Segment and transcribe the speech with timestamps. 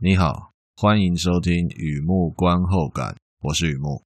[0.00, 4.00] 你好，欢迎收听雨木观后感，我是雨木。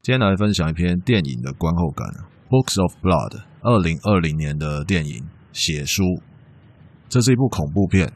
[0.00, 2.06] 今天来分享一篇电影的观后感，
[2.48, 3.30] 《Books of Blood》，
[3.62, 5.14] 二零二零年的电影
[5.52, 6.04] 《血书》。
[7.08, 8.12] 这是一部恐怖片，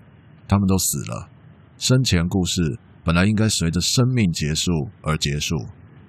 [0.46, 1.28] 他们都死了，
[1.76, 2.78] 生前故事。
[3.02, 4.70] 本来应该随着生命结束
[5.02, 5.56] 而结束，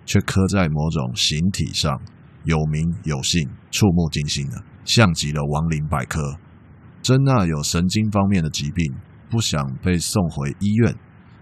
[0.09, 2.01] 却刻在某种形体上，
[2.43, 6.35] 有名有姓，触目惊心的，像极了亡灵百科。
[7.03, 8.91] 珍娜有神经方面的疾病，
[9.29, 10.95] 不想被送回医院，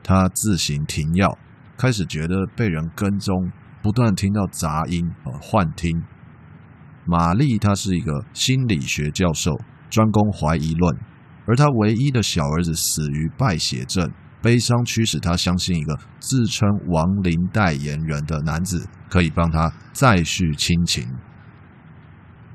[0.04, 1.38] 她自行停药，
[1.78, 3.50] 开始觉得被人跟踪，
[3.82, 6.04] 不断听到杂音和，幻听。
[7.06, 9.58] 玛丽她是一个心理学教授，
[9.90, 10.98] 专攻怀疑论，
[11.46, 14.12] 而她唯一的小儿子死于败血症。
[14.42, 21.08] 悲伤驱使他相信一个自称亡灵代言人的男子可以帮他再续亲情。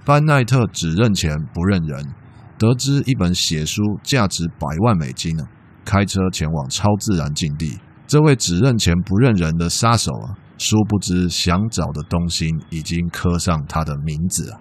[0.05, 2.15] 班奈特只认钱不认人，
[2.59, 5.45] 得知一本血书价值百万美金呢，
[5.85, 7.79] 开车前往超自然境地。
[8.07, 14.61] 这位只认钱不认人的杀手啊，殊不知想找的东西已经刻上他的名字啊。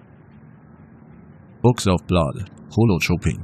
[1.60, 3.38] Books of Blood，Hulu 出品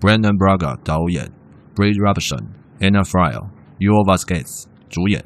[0.00, 1.30] ，Brannon Braga 导演
[1.74, 2.63] ，Brie Robertson。
[2.84, 5.24] Anna Friel、Yor Vasquez 主演。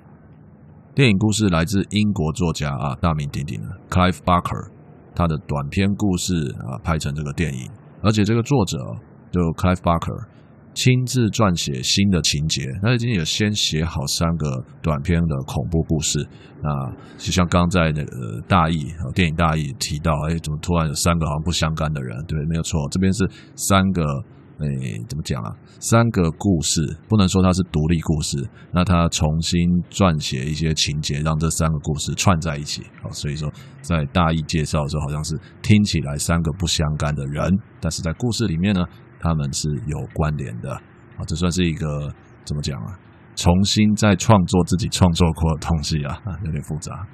[0.95, 4.71] 电影故事来自英国作家啊，大名鼎鼎的 Clive Barker，
[5.13, 7.69] 他的短篇故事啊拍成这个电影，
[8.01, 8.79] 而且这个作者
[9.33, 10.27] 就 Clive Barker
[10.73, 16.21] 亲自撰写新的情节，他已经有先写好三个短篇的恐怖故事
[16.63, 22.25] 啊，就像刚在那个大义电影大义提到，哎，怎么突然有三个好像不相干的人？
[22.27, 24.05] 对，没有错，这边是三个。
[24.61, 24.67] 哎，
[25.09, 25.55] 怎么讲啊？
[25.79, 28.37] 三个故事不能说它是独立故事，
[28.73, 32.83] 那他重新撰写一些情节，让这三个故事串在一起。
[33.01, 33.49] 好，所以说
[33.83, 38.85] 在大意介绍的时候，好像是听起来三个不相干的人，但是在故事里面呢，
[39.21, 40.75] 他们是有关联的。
[40.75, 42.13] 啊，这算是一个
[42.45, 42.99] 怎么讲啊？
[43.37, 47.07] 重新再创作自己创作过的东西啊， 有点复杂。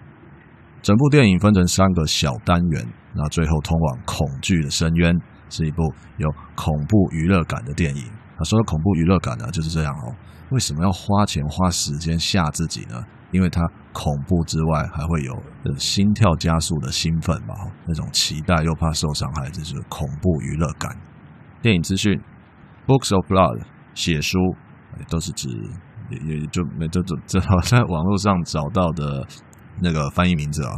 [0.81, 5.15] 整部电影分成三个小单元，那最后通往恐惧的深渊。
[5.55, 5.83] 是一部
[6.17, 8.05] 有恐怖娱乐感的电影。
[8.37, 10.13] 他说的恐怖娱乐感呢，就是这样哦。
[10.51, 13.01] 为什么要花钱花时间吓自己呢？
[13.31, 13.63] 因为它
[13.93, 15.35] 恐怖之外，还会有
[15.77, 17.55] 心跳加速的兴奋嘛，
[17.87, 20.97] 那种期待又怕受伤害，这就是恐怖娱乐感。
[21.63, 22.21] 电影资讯
[22.87, 23.63] ：Books of Blood，
[23.95, 24.39] 血书，
[25.09, 25.49] 都是指
[26.11, 29.27] 也也就没这这这好在网络上找到的
[29.81, 30.71] 那个翻译名字啊。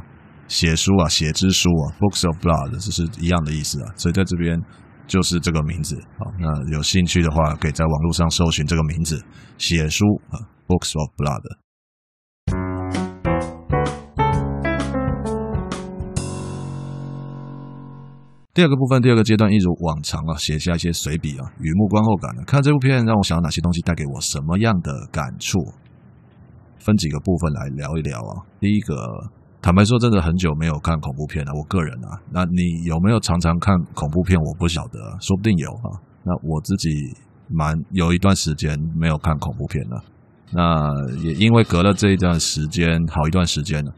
[0.49, 4.63] 血书啊，血之书啊，Books of Blood，这是一样的意思啊，所以在这边
[5.07, 5.97] 就是这个名字。
[6.19, 9.21] 好，那有兴趣的话，可以在网络上搜寻这个名字，
[9.59, 11.43] 血书啊，Books of Blood。
[18.55, 22.43] 第二个部分，第二个阶段，一如往常啊，写下一些随笔啊，雨木观后感呢。
[22.47, 25.59] 看这部片让我想到哪些东西，带给我什么样的感触？
[26.79, 28.47] 分几个部分来聊一聊啊。
[28.61, 28.95] 第一个。
[29.67, 31.51] 坦白说，真的很久没有看恐怖片了。
[31.53, 34.39] 我个人啊，那你有没有常常看恐怖片？
[34.41, 35.91] 我不晓得，说不定有啊。
[36.23, 36.89] 那我自己
[37.49, 40.01] 蛮有一段时间没有看恐怖片了。
[40.53, 43.93] 那也因为隔了这一段时间，好一段时间了，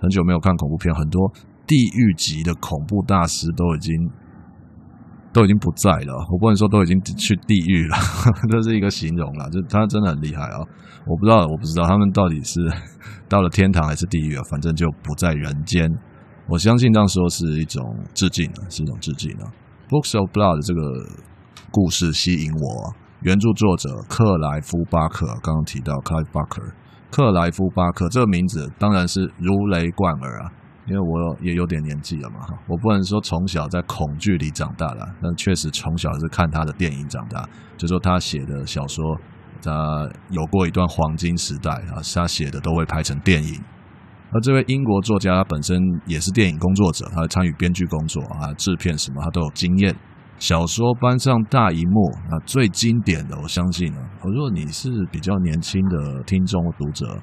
[0.00, 1.30] 很久没有看恐怖片，很多
[1.66, 4.10] 地狱级的恐怖大师都已经。
[5.32, 7.96] 都已经不在了，我不能说都已经去地狱了，
[8.50, 10.58] 这是一个形容了，就他真的很厉害啊！
[11.06, 12.60] 我不知道，我不知道他们到底是
[13.28, 15.88] 到了天堂还是地狱啊，反正就不在人间。
[16.48, 17.82] 我相信这样说是一种
[18.12, 19.46] 致敬啊，是一种致敬啊。
[19.88, 20.80] Books of Blood 这个
[21.70, 22.92] 故事吸引我，
[23.22, 26.62] 原著作者克莱夫巴克，刚刚提到克莱夫·巴克
[27.10, 30.50] 克莱夫巴克这个名字当然是如雷贯耳啊。
[30.90, 37.48] 因为我也有点年纪了嘛，我不能说从小在恐惧里长大了，但确实从小是看他的电影长大。
[37.76, 39.16] 就说他写的小说，
[39.62, 43.54] 他有过一段黄金时代啊，他写的都会拍成电影。
[44.32, 49.94] 而这位英国作家本身也是电影工作者，他参与编剧工作啊、制片什么他都有经验。
[50.38, 57.16] 小说搬上大荧幕啊，最经典的，我相信啊，如果你是比较年轻的听众或读者。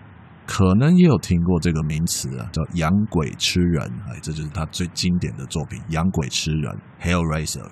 [0.47, 6.73] 可能也有听过这个名词啊，叫“养鬼吃人”，哎，这就是他最经典的作品《养鬼吃人》
[7.05, 7.69] （Hellraiser）。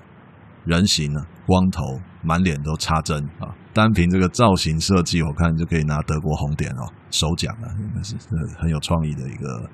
[0.66, 1.84] 人形啊，光头，
[2.24, 8.16] 满脸都插针啊，单凭这个造型设计，我看就可以拿德国红点哦，首奖啊，应该是
[8.58, 9.70] 很有创意的一个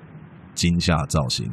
[0.54, 1.50] 惊吓造型。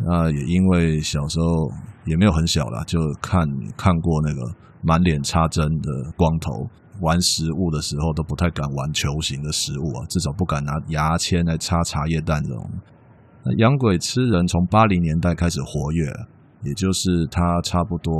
[0.00, 1.72] 那也因为小时候
[2.04, 3.42] 也没有很小了，就看
[3.76, 4.40] 看过那个
[4.82, 6.52] 满脸插针的光头。
[7.00, 12.70] 玩食物的时候都不太敢玩球形的食物啊，至少不敢拿牙签来插茶叶蛋这种。
[13.44, 16.12] 那养鬼吃人从八零年代开始活跃，
[16.64, 18.12] 也就是他差不多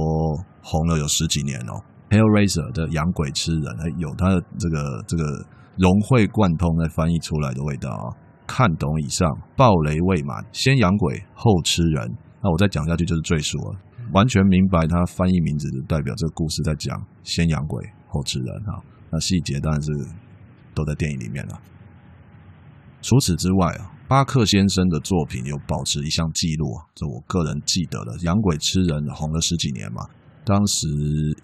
[0.63, 1.83] 红了有十几年哦。
[2.11, 3.65] Hellraiser 的养鬼吃人，
[3.99, 5.25] 有他的这个这个
[5.77, 8.15] 融会贯通在翻译出来的味道啊。
[8.47, 12.17] 看懂以上，暴雷未满，先养鬼后吃人。
[12.43, 13.79] 那我再讲下去就是赘述了。
[14.13, 18.83] 完全明白他翻译名字就代表这个故事在讲先养鬼后吃人哈。
[19.11, 19.91] 那细节当然是
[20.75, 21.61] 都在电影里面了。
[23.01, 30.03] 除此之外啊，巴克先生的作品有保持一项记录啊，这我个人记得的，养鬼吃人红了十几年嘛。
[30.45, 30.89] 当时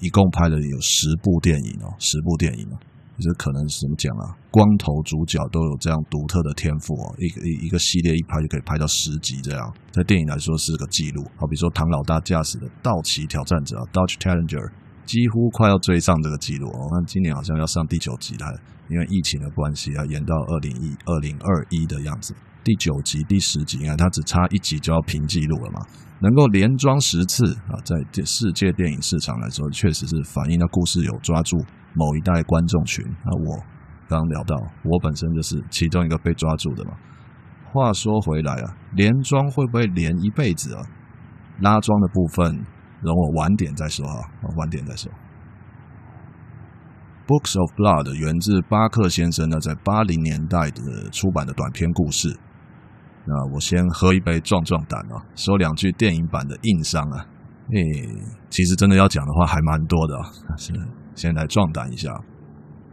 [0.00, 2.78] 一共拍了有十部电影哦，十部电影哦。
[3.20, 4.34] 这可能是怎么讲啊？
[4.50, 11.22] 光头主角都有这样独特的天赋哦，一个一一个系列一拍就可以拍到十集这样，在电影来说是个记录。
[11.36, 14.72] 好比说唐老大驾驶的道奇挑战者 Dodge Challenger，
[15.06, 16.88] 几乎快要追上这个记录哦。
[16.92, 18.46] 那今年好像要上第九集了，
[18.88, 22.34] 因为疫情的关系啊，延到二零一二零二一的样子。
[22.62, 25.80] 第九集、第十集，你看它只差一集就要平记录了嘛。
[26.20, 31.58] 能够连装十次啊，在世界电影市场来说，确实是反映了故事有抓住。
[31.96, 33.62] 某一代观众群，那我
[34.08, 36.90] 刚聊到，我本身就是其中一个被抓住的嘛。
[37.70, 40.82] 话说回来啊，连装会不会连一辈子啊？
[41.60, 42.64] 拉装的部分，
[43.04, 44.16] 容我晚点再说啊，
[44.56, 45.10] 晚点再说。
[47.26, 52.36] Books of Blood 源自巴克先生呢，在八零年代的出版的短篇故事。
[53.26, 57.24] 那我先喝一杯壮壮胆啊，说两句电影版的硬伤啊。
[57.72, 57.80] 诶，
[58.50, 60.28] 其实真的要讲的话还蛮多的啊，
[60.58, 60.72] 是。
[61.14, 62.10] 先来壮胆一下，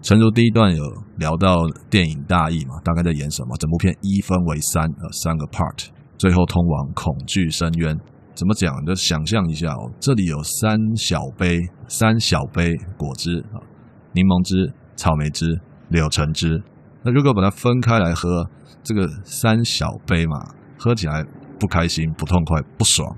[0.01, 0.83] 诚如第一段有
[1.17, 1.57] 聊到
[1.89, 3.57] 电影大意嘛，大概在演什么？
[3.57, 5.87] 整部片一分为三，呃，三个 part，
[6.17, 7.99] 最后通往恐惧深渊。
[8.33, 8.73] 怎么讲？
[8.85, 13.59] 就想象一下哦，这里有三小杯，三小杯果汁啊，
[14.13, 16.61] 柠檬汁、草莓汁、柳橙汁。
[17.03, 18.49] 那如果把它分开来喝，
[18.83, 20.37] 这个三小杯嘛，
[20.77, 21.23] 喝起来
[21.59, 23.15] 不开心、不痛快、不爽。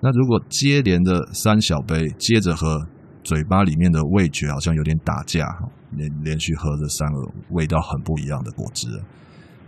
[0.00, 2.86] 那如果接连的三小杯接着喝。
[3.26, 5.44] 嘴巴里面的味觉好像有点打架，
[5.90, 7.18] 连连续喝这三个
[7.50, 8.86] 味道很不一样的果汁。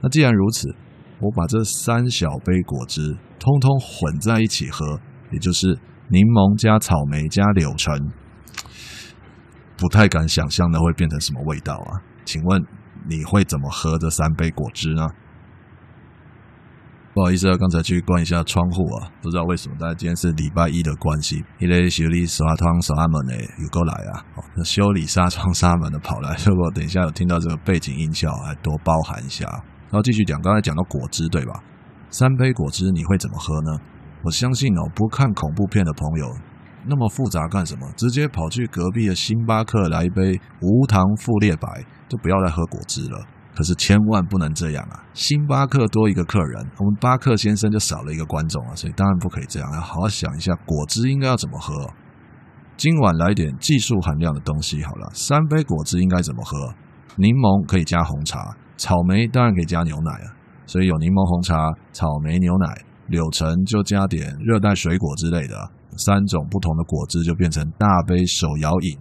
[0.01, 0.73] 那既然如此，
[1.19, 5.01] 我把这三小杯果汁通通混在一起喝，
[5.31, 5.67] 也就是
[6.09, 8.11] 柠檬加草莓加柳橙，
[9.77, 12.03] 不太敢想象的会变成什么味道啊？
[12.25, 12.65] 请问
[13.09, 15.09] 你会怎么喝这三杯果汁呢？
[17.15, 24.23] 不好意思啊，刚才去关一下窗户啊，不知道为什么，大家今天是礼拜一的关系，一类修理纱窗纱门的有够来啊！
[24.63, 29.47] 修理纱窗纱门的跑来， 如果等一下有听到这个背景音效，还多包涵一下。
[29.91, 31.61] 然后继续讲，刚才讲到果汁对吧？
[32.11, 33.79] 三杯果汁你会怎么喝呢？
[34.23, 36.27] 我相信哦，不看恐怖片的朋友，
[36.87, 37.87] 那么复杂干什么？
[37.97, 43.25] 直接跑去隔壁的星巴克来一杯无糖富列白，就不要再喝果汁了。
[43.55, 45.03] 可是千万不能这样啊！
[45.15, 51.75] 星巴克多一个客人，我们巴克先生就少了一个观众啊，所以当然不可以这样，要好好想一下果汁应该要怎么喝。
[52.77, 56.73] 今晚来点技术含量的东西好了，三杯果汁应该怎么喝？
[57.17, 60.38] 柠檬可以加红茶，草莓当然可以加牛奶啊，
[60.69, 62.69] 所以有柠檬红茶、草莓牛奶、
[63.09, 65.57] 柳橙就加点热带水果之类的，
[65.97, 68.99] 三种不同的果汁就变成大杯手摇饮。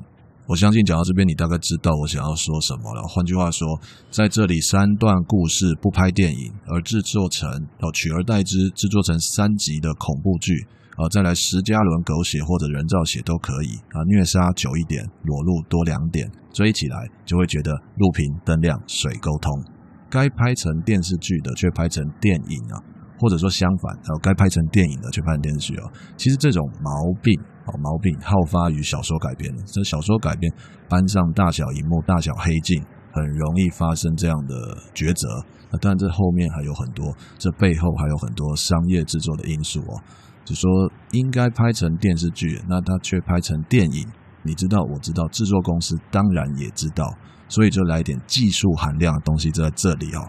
[0.48, 3.04] 我相信讲到这边，你大概知道我想要说什么了。
[3.04, 3.68] 换句话说，
[4.10, 10.54] 在这里三段故事不拍电影，而制作成哦取而代之制作成三集的恐怖剧
[10.96, 19.77] 啊，再来十加仑狗血或者人造血都可以啊，虐杀久一点，裸露多两点，追起来就会觉得路平灯亮水沟通。
[20.10, 22.82] 该拍成电视剧的却拍成电影啊，
[23.20, 27.40] 或者说相反，然后该拍成电影的却拍成电视剧啊，其实这种毛病。
[27.84, 30.50] 毛病好发于小说改编，这小说改编
[30.88, 34.56] 搬上大小荧幕、大小黑镜，很容易发生这样的
[34.96, 35.28] 抉择。
[35.70, 40.00] 那当然，这后面还有很多，这背后还有很多商业制作的因素哦。
[40.46, 44.08] 就说应该拍成电视剧，那它却拍成电影，
[44.44, 47.04] 你知道，我知道，制作公司当然也知道，
[47.48, 50.22] 所以就来一点技术含量的东西就在这里哦。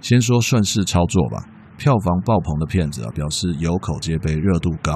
[0.00, 1.44] 先说顺势操作吧，
[1.76, 4.94] 票房爆棚的片子啊，表示有口皆碑，热度高。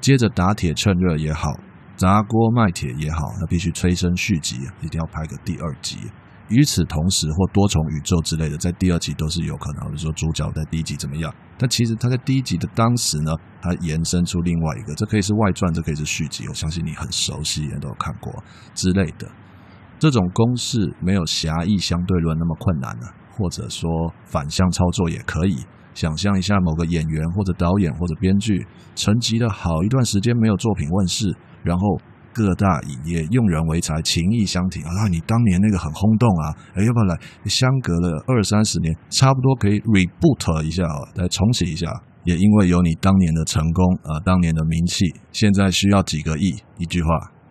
[0.00, 1.50] 接着打铁趁热也好，
[1.96, 5.98] 砸锅卖铁也好，那必须催生续集，一定要拍个第二集。
[6.48, 9.84] 与此同时，或多重宇宙之类的，在第二集都是有可能。
[9.88, 16.48] 比如说主角在第一集怎么样，但其实他在第一集的当时呢，他延伸出另外一个，这可以是外传，这可以是续集。
[16.48, 18.32] 我相信你很熟悉，也都有看过
[18.74, 19.28] 之类的。
[19.98, 23.02] 这种公式没有狭义相对论那么困难了，
[23.36, 25.58] 或者说反向操作也可以。
[25.94, 28.64] 想象一下，某个演员或者导演或者编剧
[28.94, 32.00] 沉寂了好一段时间没有作品问世，然后
[32.32, 35.08] 各大影业用人为才，情义相挺啊！
[35.08, 37.18] 你当年那个很轰动啊，哎，要不要来？
[37.46, 41.90] 相隔了二三十年，差不多可以 reboot 一下啊，来重启一下。
[42.22, 47.08] 也因为有你当年的成功啊，当年的名气，现在需要几个亿，一句话，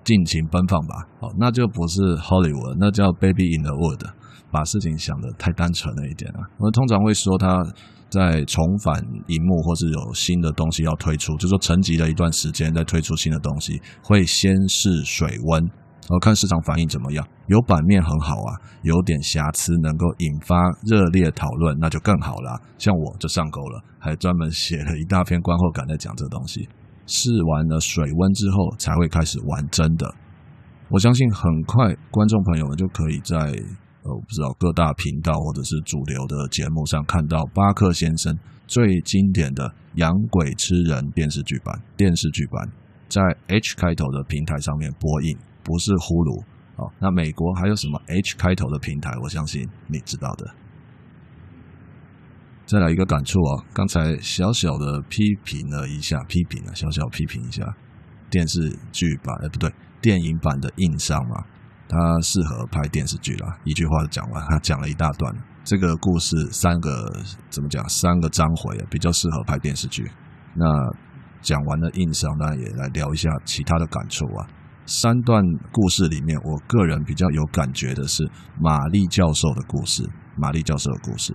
[0.08, 0.96] 尽情奔放吧。
[1.20, 4.08] 好，那就不是 Hollywood，那叫 Baby in the Wood，
[4.50, 6.40] 把事情想得太单纯了一点啊。
[6.58, 7.62] 我们通常会说他。
[8.10, 8.96] 在重返
[9.28, 17.28] 荧幕，或是有新的东西要推出，就说沉寂了一段时间再推出新的东西，会先试水温，然后看市场反应怎么样。
[17.48, 22.58] 有版面很好啊，有点瑕疵能够引发热烈讨论，那就更好了。
[22.78, 26.70] 像我就上钩了，还专门写了一大篇观后感在讲这东西。
[27.08, 30.14] 试完了水温之后，才会开始玩真的。
[30.90, 33.36] 我相信很快观众朋友们就可以在
[34.04, 34.12] 呃。
[34.14, 39.64] 我不知道各大频道或者是主流的节目上看到巴克先生最经典的
[39.96, 42.70] 《养鬼吃人》电视剧版，电视剧版
[43.10, 46.44] 在 H 开头的平台上面播映，不是呼噜。
[46.78, 49.12] 哦，那美国还有什么 H 开头的平台？
[49.24, 50.46] 我相信你知道的。
[52.68, 57.64] 再来一个感触啊，刚才小小的批评了一下，批评了小小批评一下
[58.30, 58.60] 电视
[58.92, 61.46] 剧版，哎，不对，电影版的硬伤嘛。
[61.88, 64.46] 它适合拍电视剧啦，一句话讲完。
[64.50, 65.34] 他 讲了一大段，
[65.64, 67.10] 这个故事三个
[67.50, 67.88] 怎么讲？
[67.88, 70.06] 三个章回比较适合拍电视剧。
[70.54, 70.66] 那
[71.42, 74.46] 讲完了硬伤，那也来聊一下其他的感触啊。
[74.86, 80.04] 三段故事里面，我个人比较有感觉的是玛丽教授的故事。
[80.36, 81.34] 玛丽教授的故事，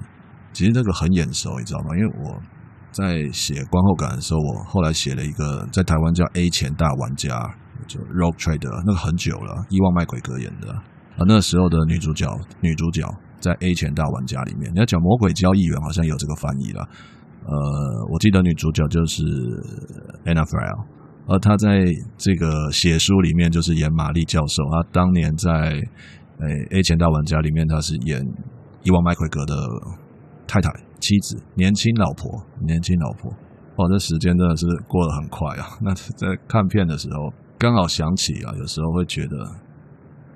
[0.52, 1.96] 其实这个很眼熟，你知道吗？
[1.96, 2.40] 因为我
[2.90, 7.54] 在写观后感的时候，我后来写了一个在台湾叫 A 钱大玩家。
[7.88, 10.70] 就 Rogue Trader 那个很久了，伊万麦奎格演的
[11.18, 12.30] 啊，那时候的女主角，
[12.60, 13.02] 女主角
[13.40, 16.88] 在 A 钱大玩家里面，你要讲魔鬼交易员，好像有这个翻译了。
[17.44, 19.24] 呃，我记得女主角就是
[20.24, 20.84] Anna Frel，
[21.26, 21.84] 而她在
[22.16, 24.62] 这个写书里面就是演玛丽教授。
[24.70, 25.50] 她当年在
[26.38, 28.24] 诶 A 钱大玩家里面，她是演
[28.84, 29.56] 伊万麦奎格的
[30.52, 32.30] 太太、妻子、年轻老婆、
[32.60, 33.32] 年轻老婆。
[33.76, 35.64] 哦，这时间真的是过得很快啊！
[35.80, 37.32] 那在看片的时候。
[37.58, 39.36] 刚好想起啊，有时候会觉得，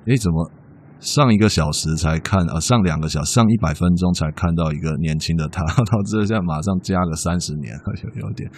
[0.06, 0.48] 诶，怎么
[1.00, 2.60] 上一个小时才看啊？
[2.60, 7.74] 上两个小时，上一百分钟才看到一个年轻的他， 到这下马上加个三十年，
[8.14, 8.48] 有有点，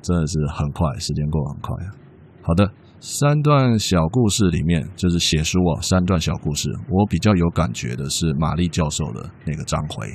[0.00, 1.92] 真的是很快，时间过得很快啊。
[2.40, 2.66] 好的，
[2.98, 10.08] 三段小故事里面，就是写书啊，三段小故事，我比较有感觉的是玛丽教授的那个章回，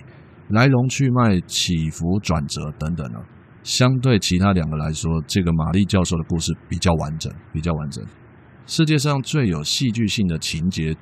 [0.50, 3.20] 来龙去脉、起伏转折等等呢。
[3.64, 8.04] 相对其他两个来说，这个玛丽教授的故事比较完整，比较完整。
[8.66, 10.96] 世界上最有戏剧性的情节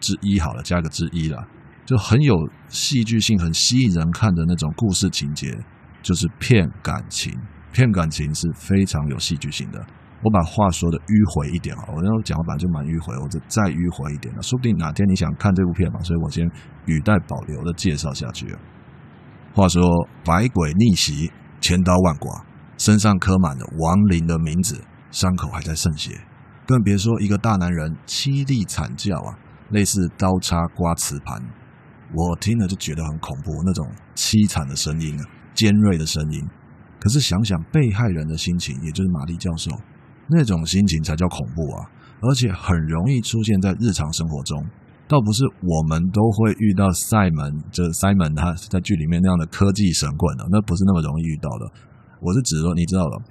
[0.00, 1.46] 之一，好了，加个之一啦，
[1.84, 2.34] 就很有
[2.68, 5.56] 戏剧性、很吸引人看的那种故事情节，
[6.02, 7.32] 就是骗感情。
[7.72, 9.86] 骗感情是非常有戏剧性的。
[10.22, 16.48] 我把话说的迂回一点啊，我那讲话本来就蛮迂回，我就再迂回一点了，说不定哪天你想看这部片嘛，所以我先
[16.86, 18.54] 语带保留的介绍下去。
[19.54, 19.82] 话说
[20.24, 21.30] 百鬼逆袭。
[21.58, 22.44] 千刀万剐，
[22.76, 26.20] 身上刻满了亡灵的名字，伤口还在渗血，
[26.66, 29.34] 更别说一个大男人凄厉惨叫啊，
[29.70, 31.42] 类似刀叉刮瓷盘。
[32.14, 36.46] 我听了就觉得很恐怖，那种凄惨的声音啊，尖锐的声音。
[37.00, 39.70] 可是想想被害人的心情，也就是玛丽教授
[40.28, 41.90] 那种心情才叫恐怖啊，
[42.20, 44.64] 而且很容易出现在日常生活中。
[45.08, 51.70] 倒不是我们都会遇到塞门，就是 Simon 他在剧里面那样的科技神棍的，那不是那么容易遇到的。
[52.20, 53.22] 我是指说，你知道了，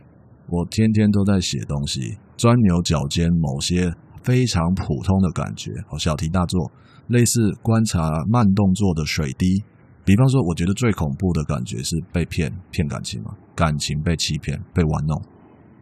[0.48, 6.72] 我天天都在写东西，钻牛角尖，某些非常普通的感觉，哦，小题大做，
[7.08, 9.62] 类似观察慢动作的水滴。
[10.06, 15.22] 比方说，我觉得最恐怖的感觉是被骗，骗感情嘛，感情被欺骗，被玩弄。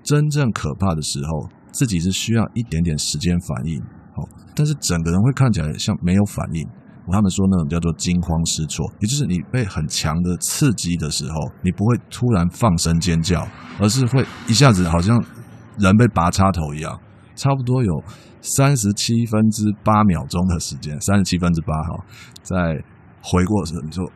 [0.03, 3.81] 真正可怕的时候，自己是需要一点点时间反应。
[4.15, 6.67] 好，但是整个人会看起来像没有反应。
[7.11, 13.45] 他们说那种叫做惊慌失措，也就是你被很强的刺激的时候，你不会突然放声尖叫，
[13.77, 15.21] 而是会一下子好像
[15.77, 16.97] 人被拔插头一样，
[17.35, 18.01] 差不多有
[18.39, 22.05] 三十七分之八秒钟的时间，三十七分之八哈，
[22.41, 22.55] 在
[23.21, 24.09] 回过神，你说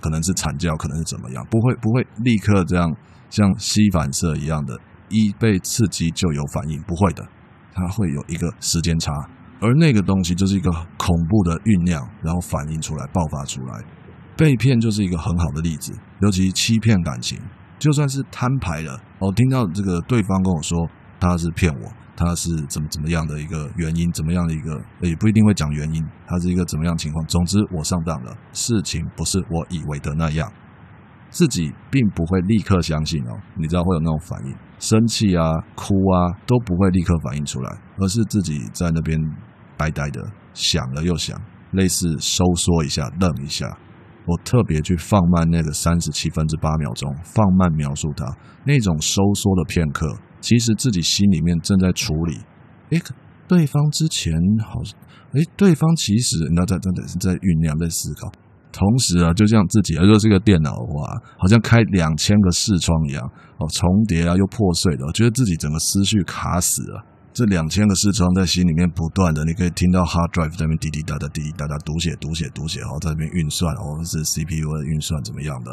[0.00, 2.92] 可能是惨叫，可能是怎么样，不会不会立刻这样
[3.30, 4.76] 像吸反射一样的，
[5.08, 7.26] 一被刺激就有反应，不会的。
[7.72, 9.12] 它会有一个时间差，
[9.60, 13.82] 而那个东西就是一个恐怖的酝酿，然后反应出来、爆发出来。
[14.36, 17.38] 被骗就是一个很好的例子，尤其欺骗感情，
[17.78, 20.88] 就算是摊牌了，我听到这个对方跟我说
[21.20, 27.24] 他是骗我，他是怎么怎么样的一个原因，怎么样的一个也不一定会讲原因，他是一个怎么样情况。
[27.26, 30.50] 总之我上当了，事情不是我以为的那样。
[31.34, 39.18] 自己并不会立刻相信哦，你知道会有那种反应，生气啊、哭啊都不会立刻反应出来，而是自己在那边
[39.76, 40.22] 呆呆的
[40.52, 41.36] 想了又想，
[41.72, 43.66] 类似收缩一下、愣一下。
[44.26, 48.24] 我特别去放慢那个三十七分之八秒钟，放慢描述它
[48.64, 52.38] 那种收缩的片刻，其实自己心里面正在处理。
[52.90, 53.02] 诶，
[53.48, 54.32] 对方之前
[54.64, 54.96] 好像，
[55.32, 58.30] 诶，对方其实那在在在在酝酿，在思考。
[58.74, 63.22] 同时啊，就像自己，如果是个电脑的话，好像开两千个视窗一样，
[63.58, 67.06] 哦，重叠啊，又破碎的，觉得自己整个思绪卡死了。
[67.32, 75.70] 这两千个视窗在心里面不断的，你可以听到 hard drive 在那边滴滴答答、滴滴答答读写、读写、读写，然后在那边运算，哦是 CPU 的运算怎么样的？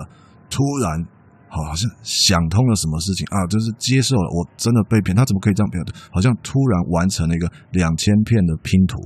[0.50, 1.06] 突然，
[1.50, 5.84] 好像想通了什么事情啊，就是接受了，我真的被骗，他怎么可以这样骗？
[6.12, 8.98] 好像突然完成了一个两千片的拼图，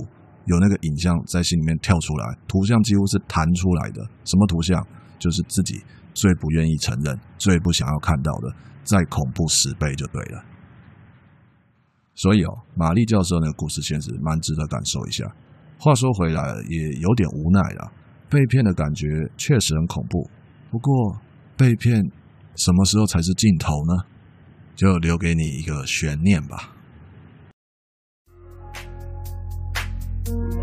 [0.46, 4.02] 有那个影像在心里面跳出来，图像几乎是弹出来的。
[4.24, 4.84] 什么图像？
[5.18, 10.44] 就是自己最不愿意承认、最不想要看到的，再恐怖十倍就对了。
[12.14, 15.24] 所以哦，玛丽教授那个故事确实蛮值得感受一下。
[15.78, 17.92] 话说回来，也有点无奈了。
[18.28, 20.30] 被骗的感觉确实很恐怖，
[20.70, 21.18] 不过
[21.56, 22.02] 被骗
[22.56, 24.04] 什么时候才是尽头呢？
[24.74, 26.75] 就留给你一个悬念吧。
[30.26, 30.55] Thank you.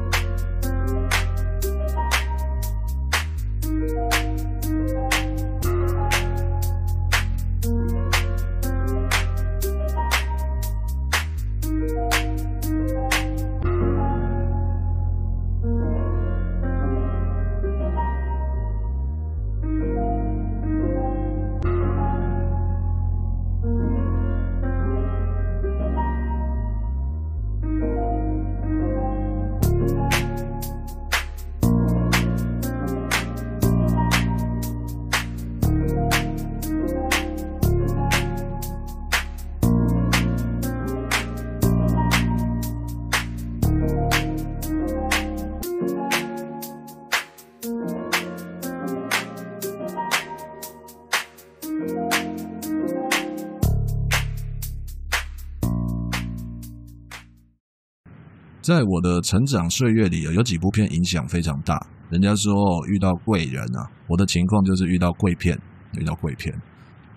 [58.63, 61.86] 在我的成长岁月里，有几部片影响非常大。
[62.10, 62.54] 人家说
[62.88, 65.60] 遇到贵人啊，我的情况就是遇到贵片，
[65.99, 66.56] 遇到贵片。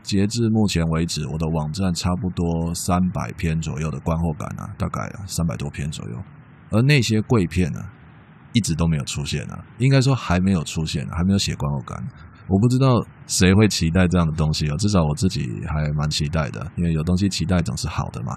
[0.02, 6.16] 截至目前为止，我的网站差不多三百篇左右的观后感啊，大概啊三百多篇左右。
[6.70, 7.78] 而那些贵片呢，
[8.52, 11.96] 一直都没有出现啊，应该说还没有出现，还没有写观后感。
[12.48, 18.37] 我不知道谁会期待这样的东西哦，至少我自己还蛮期待的，因为有东西期待总是好的嘛。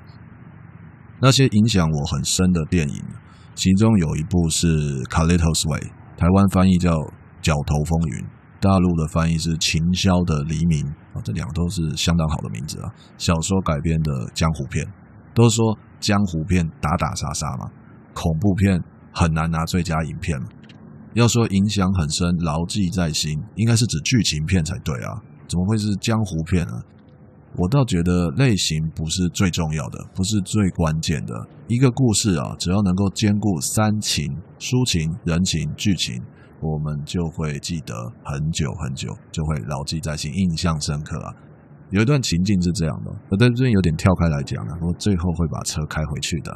[1.22, 3.04] 那些影响我很深的电影，
[3.54, 5.80] 其中有一部是《Carlitos Way》，
[6.18, 6.92] 台湾翻译叫
[7.42, 8.24] 《角头风云》，
[8.62, 12.88] 大陆的翻译是《秦霄的黎明》啊，这两个都是相当好的名字啊。
[13.18, 14.86] 小说改编的江湖片，
[15.34, 17.70] 都说江湖片打打杀杀嘛，
[18.14, 18.82] 恐怖片
[19.14, 20.40] 很难拿最佳影片。
[21.16, 26.74] 要说影响很深、牢记在心，应该是指剧情片才对啊，怎么会是江湖片呢？
[27.56, 31.34] 我倒觉得类型不是最重要的，不是最关键的。
[31.68, 36.22] 一个故事啊，只要能够兼顾三情：抒情、人情、剧情，
[36.62, 41.34] 我们就会记得很久很久，就会牢记在心，印象深刻啊。
[41.90, 46.56] 有一段情境是这样的，我在这边有点跳开来讲了，我最后会把车开回去的。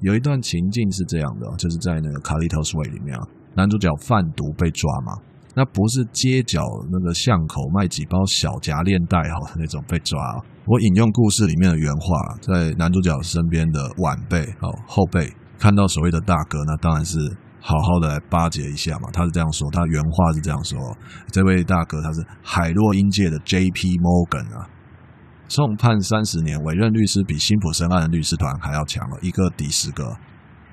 [0.00, 5.12] 有一段情境是这样的，就是在那个《Carlitos Way》里面啊，男主角贩毒被抓嘛。
[5.58, 10.16] 那不是街角那个巷口卖几包小夹链袋哈那种被抓。
[10.64, 17.18] 我引用故事里面的原话，在男主角身边的晚辈哦后辈看到所谓的大哥，那当然是
[17.58, 19.10] 好好的来巴结一下嘛。
[19.12, 20.78] 他是这样说，他原话是这样说：
[21.32, 23.88] 这位大哥他是海洛因界的 J.P.
[23.96, 24.70] Morgan 啊，
[25.48, 30.16] 重判三十年，委任律师比辛普森案的律师团还要强了，一个抵十个。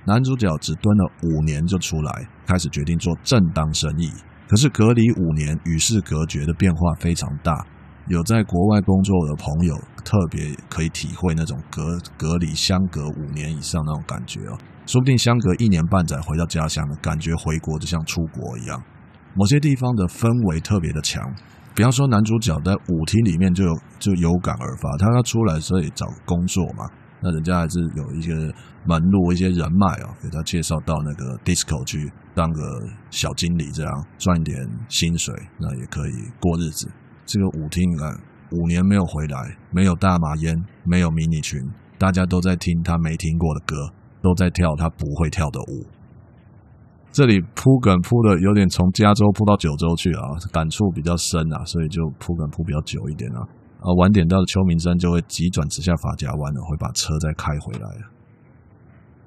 [0.05, 4.11] 男主角只蹲了五年就出来，开始决定做正当生意。
[4.47, 7.65] 可是隔离五年，与世隔绝的变化非常大。
[8.07, 14.57] 有在国外工作的朋友，特别可以体会那种隔隔离相隔五年以上那种感觉哦。
[14.85, 18.79] 说不定相隔一年半载回到家乡的感觉，回国就像出国一样。
[19.33, 21.23] 某些地方的氛围特别的强。
[21.73, 26.85] 比方说，男主角在舞厅里面就有就有感而发，他要出来所以找工作嘛。
[27.25, 28.35] 那人家还是有一些
[28.85, 32.61] 门路、一些人脉哦，给他介绍到那个 disco 去当个
[33.09, 34.55] 小经理，这样赚一点
[34.87, 36.87] 薪水，那也可以过日子。
[37.25, 38.13] 这个舞厅啊，
[38.51, 41.59] 五年没有回来，没有大麻烟，没有迷你裙，
[41.97, 43.89] 大家都在听他没听过的歌，
[44.21, 45.87] 都在跳他不会跳的舞。
[47.11, 53.41] 这里铺梗铺的有点从加州铺到九州去啊，感触比较深啊，所以就铺梗铺比较久一点啊。
[53.85, 57.87] 啊，晚点到的秋名山就会急转直下发夹弯了，会把车再开回来。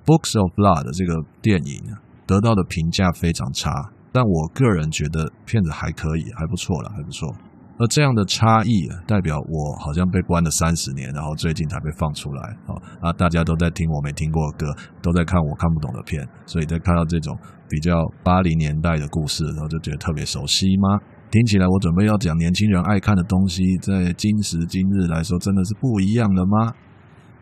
[0.05, 1.95] Books of Blood 这个电影
[2.27, 3.71] 得到的评价非常差，
[4.11, 7.33] 但我个人觉得片子还可以，还不错了，还不错。
[7.79, 12.57] 而这样的差异代表我好像被关了三十年，然后最近才被放出来。
[13.01, 17.95] 啊，大家都在听我没听过的歌，都在看我看不懂的片，所以在看到这种比较
[18.25, 20.99] 八零年代的故事，然后就觉得特别熟悉吗？
[21.31, 26.73] 听起来我准备要讲年轻人爱看的东西，在今时今日来说真的是不一样了吗？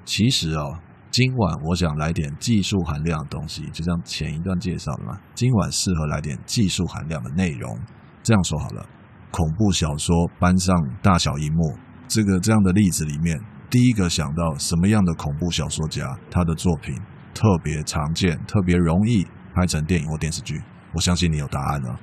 [0.05, 0.77] 其实哦，
[1.09, 7.79] 今晚我想来点技术含量的东西，就像前一段介绍的嘛，今晚适合来点技术含量的内容。
[8.25, 8.85] 这样说好了。
[9.31, 13.39] 恐怖小说搬上大小荧幕，这个这样的例子里面，
[13.71, 16.97] 第一个想到什么样的恐怖小说家，他的作品
[17.33, 20.61] 特别常见，特别容易拍成电影或电视剧？
[20.93, 22.01] 我相信你有答案了。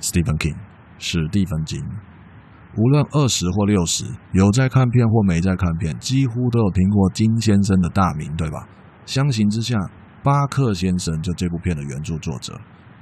[0.00, 0.56] Stephen King，
[1.02, 1.82] 史蒂芬金。
[2.78, 8.68] 无论二十或六十，有在看片或没在看片，几乎都有听过金先生的大名，对吧？
[9.04, 9.76] 相形之下，
[10.22, 12.54] 巴克先生就这部片的原著作者，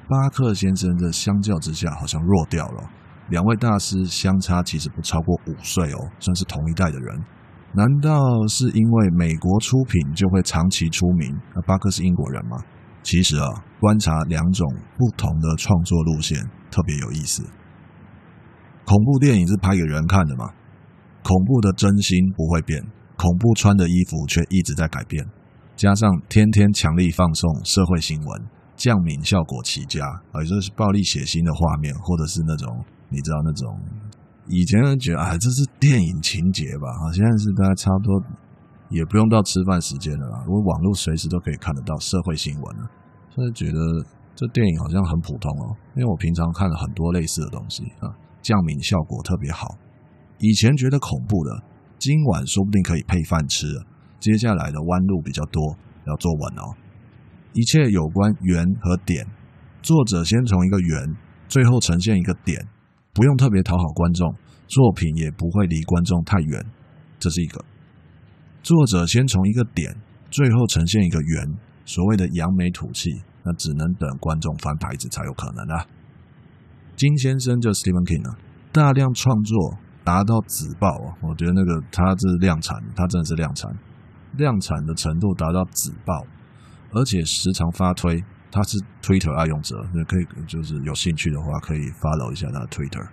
[0.08, 2.82] 巴克先生的相较之下好像弱掉了。
[3.28, 7.22] 两位大师相差其实不超过五岁哦，算是同一代的人。
[7.74, 11.38] 难道是因为美国出品就会长期出名？
[11.54, 12.56] 那巴克是英国人吗？
[13.04, 13.46] 其实啊，
[13.78, 14.66] 观察两种
[14.98, 17.44] 不同的创作路线特别有意思。
[18.84, 20.46] 恐怖电影是拍给人看的嘛？
[21.22, 22.82] 恐怖的真心不会变，
[23.16, 25.24] 恐怖穿的衣服却一直在改变。
[25.76, 28.42] 加上天天强力放送社会新闻，
[28.76, 30.04] 降敏效果奇佳，
[30.40, 32.84] 也就是暴力血腥的画面，或者是那种。
[33.12, 33.66] 你知道那种
[34.46, 36.86] 以前人觉得啊，这是电影情节吧？
[36.86, 38.22] 啊，现在是大概差不多
[38.88, 42.88] 也不用到吃饭时间了啦，因为网络随时都可以看得到社会新闻了。
[43.34, 43.78] 所以觉得
[44.36, 49.76] 这电影好像很普通哦，因为我平常看了很多类似的东西啊，降敏效果特别好。
[50.38, 51.62] 以前觉得恐怖的，
[51.98, 53.85] 今晚说不定可以配饭吃了。
[54.18, 55.76] 接下来的弯路比较多，
[56.07, 56.74] 要坐稳哦。
[57.53, 59.26] 一切有关圆和点，
[59.83, 61.16] 作者先从一个圆，
[61.48, 62.66] 最后呈现一个点。
[63.12, 64.35] 不用特别讨好观众，
[64.66, 66.64] 作品也不会离观众太远。
[67.18, 67.64] 这是一个
[68.62, 69.94] 作者先从一个点，
[70.31, 71.44] 最后呈现一个圆，
[71.85, 73.11] 所谓的扬眉吐气，
[73.42, 75.85] 那只能等观众翻牌子才有可能啊。
[77.00, 78.36] 金先生就 Stephen King 啊，
[78.72, 79.56] 大量创作
[80.04, 83.72] 达到紫爆啊，我觉得那个他是量产，他真的是量产，
[84.36, 86.12] 量产的程度达到紫爆，
[86.92, 88.22] 而且时常发推。
[88.52, 93.08] 他是 Twitter 爱用者，也可以就是有兴趣的话，可以 follow 一下他的 Twitter。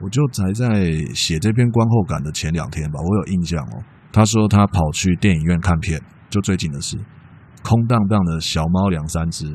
[0.00, 3.80] 我就才在写这篇观后感的前两天吧，我有印象哦。
[4.12, 6.98] 他说他跑去电影院看片，就最近的事，
[7.62, 9.46] 空荡荡的小猫两三只。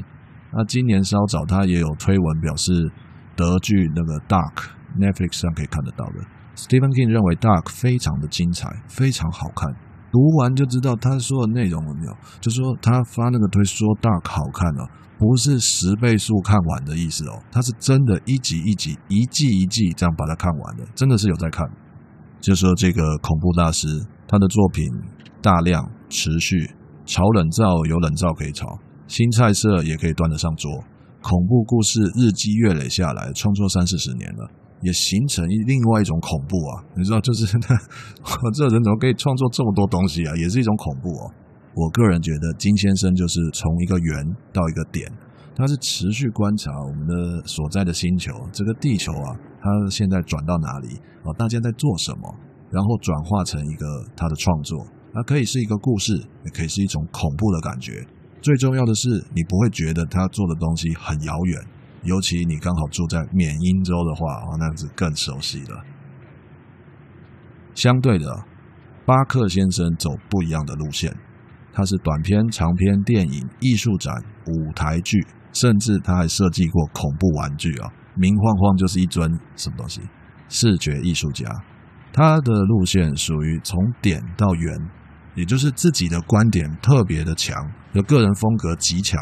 [0.53, 2.89] 那今年稍早，他也有推文表示，
[3.35, 6.15] 德剧那个 Dark Netflix 上可以看得到的。
[6.55, 9.73] Stephen King 认为 Dark 非常的精彩，非常好看。
[10.11, 12.15] 读完就知道他说的内容有没有？
[12.39, 14.85] 就说他发那个推说 Dark 好看哦，
[15.17, 21.65] 不是十倍速看完的意思哦，他是真的一集一集、一季一季这样把它看完的，真的是有在看。
[22.39, 23.87] 就说这个恐怖大师，
[24.27, 24.85] 他的作品
[25.41, 26.69] 大量持续，
[27.05, 28.67] 炒冷灶有冷灶可以炒，
[29.07, 30.83] 新菜色也可以端得上桌，
[31.23, 34.51] 恐怖故事日积月累下来，创作三四十年了。
[34.81, 36.83] 也形成另外一种恐怖啊！
[36.97, 37.47] 你知道，就是
[38.19, 40.35] 我这人怎么可以创作这么多东西啊？
[40.35, 41.31] 也是一种恐怖哦。
[41.73, 45.09] 我个人觉得金先生就是从一个圆到一个点，
[45.55, 51.31] 他是持续观察我们的所在的星球，这个地球啊，他现在转到哪里啊？
[51.37, 52.35] 大家在做什么？
[52.69, 53.85] 然后转化成一个
[54.17, 58.05] 他的创作，它可以是一个故事，也可以是一种恐怖的感觉。
[58.43, 61.61] 最重要的是，你不会觉得他做的东西很遥远。
[62.03, 65.81] 尤其你刚好住在缅因州的话，哦，那是更熟悉了。
[67.73, 68.27] 相对的，
[69.05, 71.15] 巴克先生走不一样的路线，
[71.71, 74.13] 他是短片、长片、电影、艺术展、
[74.47, 77.89] 舞台剧，甚至他还设计过恐怖玩具啊！
[78.15, 80.01] 明晃晃就是一尊什么东西？
[80.49, 81.47] 视觉艺术家。
[82.11, 84.77] 他的路线属于从点到圆，
[85.35, 87.55] 也就是自己的观点特别的强，
[87.93, 89.19] 的个人风格极强。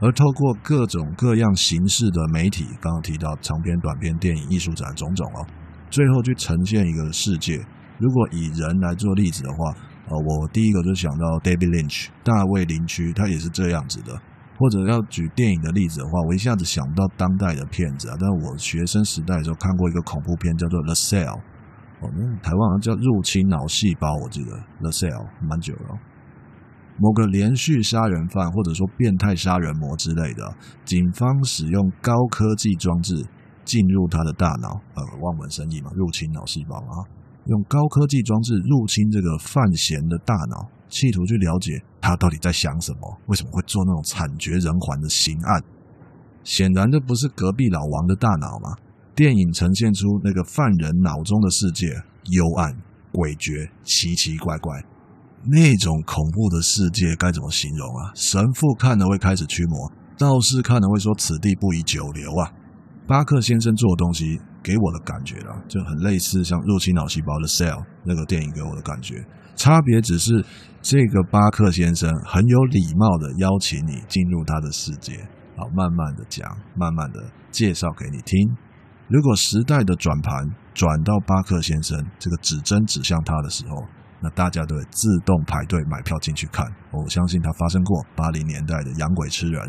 [0.00, 5.46] 而透过各种各样形式的媒体，刚刚提到长篇、短篇、电影、艺术展种种哦，
[5.90, 7.64] 最后去呈现一个世界。
[7.98, 9.70] 如果以人来做例子的话，
[10.08, 14.20] 呃，我第一个就想到 David Lynch，大卫林区，他也是这样子的。
[14.58, 18.16] 或者要举电影的例子的话，我一下子想不到当代的片子啊。
[18.18, 21.38] 但我学生时代的时候看过一个恐怖片，叫做《The Cell》，
[22.02, 22.10] 哦，
[22.42, 25.10] 台湾好像叫《入侵脑细胞》，我记得《The Cell》
[25.40, 25.98] 蛮久了。
[26.98, 33.26] 某个连续杀人犯或者说变态杀人魔之类的，警方使用高科技装置
[33.64, 37.00] 进入他的大脑，呃，望文生义嘛，入侵脑细胞啊，
[37.46, 45.62] 用高科技装置入侵这个犯嫌的大脑，企图去了解他到底在想什么，为什么会做那种惨绝人寰的刑案。
[46.44, 48.76] 显然，这不是隔壁老王的大脑嘛？
[49.14, 51.88] 电影呈现出那个犯人脑中的世界，
[52.30, 52.72] 幽暗、
[53.12, 54.82] 诡谲、奇奇怪怪。
[55.44, 58.12] 那种恐怖的世界该怎么形容啊？
[58.14, 62.50] 神父看了会开始驱魔，道士看了会说此地不宜久留啊。
[63.08, 70.42] 巴克先生做的东西给我的感觉啊，就很类似像入侵脑细胞的 Cell 那个电影给我的感觉，差别只是
[70.80, 75.18] 这个巴克先生很有礼貌的邀请你进入他的世界，
[75.56, 77.20] 好，慢慢的讲，慢慢的
[77.50, 78.56] 介绍给你听。
[79.12, 80.32] 如果时代的转盘
[80.72, 83.76] 转到巴克先生这个指针指向他的时候。
[84.24, 89.60] 那大家都会自动排队买票进去看，我相信它发生过八零年代的养鬼吃人，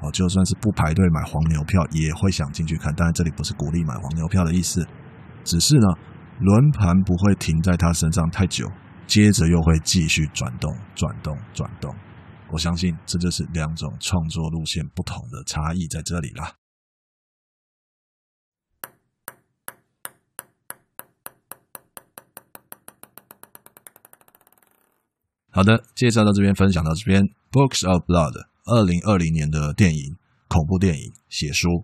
[0.00, 2.90] 哦，就算是不排队买黄牛票也会想进去看。
[2.94, 4.82] 当然这里不是鼓励买黄牛票的意思，
[5.44, 5.86] 只是呢，
[6.40, 8.66] 轮盘不会停在他身上太久，
[9.06, 11.94] 接着又会继续转动、转动、转动。
[12.50, 16.57] 我相信这就是两种创作路线不同的差异在这里啦。
[25.58, 28.30] 好的，介绍到这边，分享到这边，《Books of Blood》
[28.70, 30.14] 二零二零年的电影，
[30.46, 31.82] 恐怖电影写书，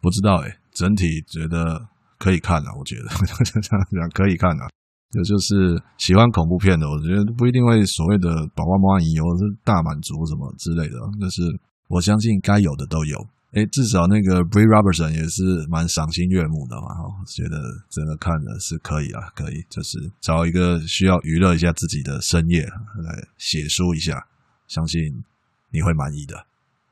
[0.00, 1.76] 不知道诶，整体觉得
[2.16, 3.12] 可以看啊，我觉得。
[3.44, 4.64] 这样讲可以看啊，
[5.12, 11.42] 就就是喜欢恐怖片的，我觉得不一定会所谓的宝宝妈姨或者是大满足什么之类的，但是
[11.88, 13.18] 我相信该有的都有。
[13.52, 17.60] 诶，至少那个 Bree Robertson 也是蛮赏心悦目的嘛，我觉得
[17.90, 24.26] 真的看的是可以啊，可以，就是找一个需要娱乐一下自己的深夜来写书一下，
[24.66, 25.22] 相信
[25.70, 26.46] 你会满意的。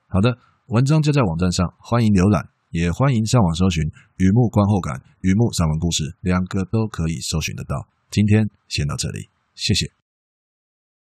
[0.09, 3.83] 好的，文章就在网站上，欢迎浏览，也欢迎上网搜寻
[4.18, 7.88] 《雨幕观后感》《雨幕散文故事》，两个都可以搜寻得到。
[8.11, 9.99] 今天先到这里，谢谢。